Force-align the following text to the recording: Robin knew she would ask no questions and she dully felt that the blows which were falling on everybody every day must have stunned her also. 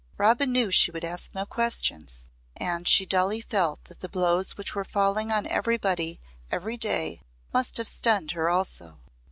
Robin 0.17 0.51
knew 0.51 0.71
she 0.71 0.89
would 0.89 1.05
ask 1.05 1.35
no 1.35 1.45
questions 1.45 2.27
and 2.57 2.87
she 2.87 3.05
dully 3.05 3.39
felt 3.39 3.83
that 3.83 3.99
the 3.99 4.09
blows 4.09 4.57
which 4.57 4.73
were 4.73 4.83
falling 4.83 5.31
on 5.31 5.45
everybody 5.45 6.19
every 6.49 6.75
day 6.75 7.21
must 7.53 7.77
have 7.77 7.87
stunned 7.87 8.31
her 8.31 8.49
also. 8.49 8.97